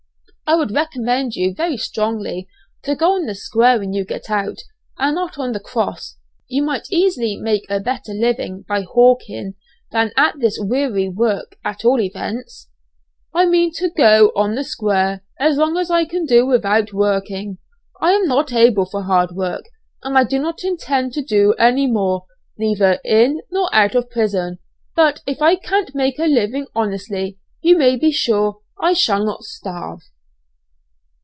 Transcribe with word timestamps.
"I 0.51 0.55
would 0.57 0.71
recommend 0.75 1.33
you 1.35 1.53
very 1.55 1.77
strongly 1.77 2.49
to 2.83 2.93
go 2.93 3.13
on 3.13 3.25
the 3.25 3.35
square 3.35 3.79
when 3.79 3.93
you 3.93 4.03
get 4.03 4.29
out, 4.29 4.57
and 4.97 5.15
not 5.15 5.37
on 5.39 5.53
the 5.53 5.61
cross; 5.61 6.17
you 6.49 6.61
might 6.61 6.91
easily 6.91 7.37
make 7.37 7.65
a 7.69 7.79
better 7.79 8.11
living 8.13 8.65
by 8.67 8.81
hawking 8.81 9.53
than 9.93 10.11
at 10.17 10.39
this 10.39 10.57
weary 10.59 11.07
work, 11.07 11.55
at 11.63 11.85
all 11.85 12.01
events." 12.01 12.67
"I 13.33 13.45
mean 13.45 13.71
to 13.75 13.91
go 13.95 14.33
on 14.35 14.55
the 14.55 14.65
square 14.65 15.23
as 15.39 15.55
long 15.55 15.77
as 15.77 15.89
I 15.89 16.03
can 16.03 16.25
do 16.25 16.45
without 16.45 16.91
working, 16.91 17.57
I 18.01 18.11
am 18.11 18.27
not 18.27 18.51
able 18.51 18.85
for 18.85 19.03
hard 19.03 19.31
work 19.33 19.63
and 20.03 20.17
I 20.17 20.25
do 20.25 20.37
not 20.37 20.65
intend 20.65 21.13
to 21.13 21.21
do 21.23 21.53
any 21.53 21.87
more, 21.87 22.25
neither 22.57 22.99
in 23.05 23.39
nor 23.51 23.73
out 23.73 23.95
of 23.95 24.09
prison; 24.09 24.59
but 24.97 25.21
if 25.25 25.41
I 25.41 25.55
can't 25.55 25.95
make 25.95 26.19
a 26.19 26.25
living 26.27 26.67
honestly 26.75 27.37
you 27.61 27.77
may 27.77 27.95
be 27.95 28.11
sure 28.11 28.59
I 28.77 28.91
shall 28.91 29.23
not 29.23 29.43
starve." 29.43 30.01